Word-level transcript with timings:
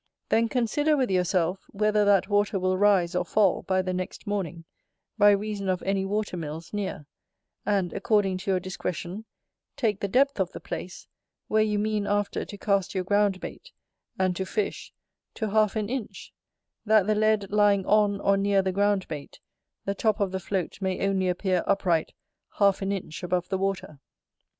Then 0.29 0.49
consider 0.49 0.97
with 0.97 1.11
yourself, 1.11 1.63
whether 1.69 2.03
that 2.05 2.27
water 2.27 2.57
will 2.57 2.75
rise 2.75 3.13
or 3.13 3.23
fall 3.23 3.61
by 3.61 3.83
the 3.83 3.93
next 3.93 4.25
morning, 4.25 4.65
by 5.15 5.29
reason 5.29 5.69
of 5.69 5.83
any 5.83 6.05
water 6.05 6.35
mills 6.35 6.73
near; 6.73 7.05
and, 7.67 7.93
according 7.93 8.39
to 8.39 8.49
your 8.49 8.59
discretion, 8.59 9.25
take 9.77 9.99
the 9.99 10.07
depth 10.07 10.39
of 10.39 10.53
the 10.53 10.59
place, 10.59 11.05
where 11.49 11.61
you 11.61 11.77
mean 11.77 12.07
after 12.07 12.45
to 12.45 12.57
cast 12.57 12.95
your 12.95 13.03
ground 13.03 13.39
bait, 13.39 13.69
and 14.17 14.35
to 14.37 14.43
fish, 14.43 14.91
to 15.35 15.51
half 15.51 15.75
an 15.75 15.87
inch; 15.87 16.33
that 16.83 17.05
the 17.05 17.13
lead 17.13 17.51
lying 17.51 17.85
on 17.85 18.19
or 18.21 18.37
near 18.37 18.63
the 18.63 18.71
ground 18.71 19.07
bait, 19.07 19.39
the 19.85 19.93
top 19.93 20.19
of 20.19 20.31
the 20.31 20.39
float 20.39 20.81
may 20.81 21.07
only 21.07 21.29
appear 21.29 21.63
upright 21.67 22.11
half 22.57 22.81
an 22.81 22.91
inch 22.91 23.21
above 23.21 23.49
the 23.49 23.57
water. 23.59 23.99